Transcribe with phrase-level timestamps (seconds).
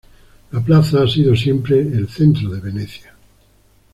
[0.51, 3.13] La plaza ha sido siempre el centro de Venecia.